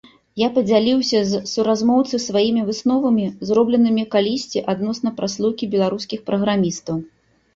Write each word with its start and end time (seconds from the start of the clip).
Я 0.41 0.47
падзяліўся 0.53 1.19
з 1.31 1.39
суразмоўніцай 1.51 2.21
сваімі 2.23 2.63
высновамі, 2.69 3.25
зробленымі 3.49 4.07
калісьці 4.15 4.63
адносна 4.73 5.09
праслойкі 5.19 5.69
беларускіх 5.75 6.19
праграмістаў. 6.31 6.97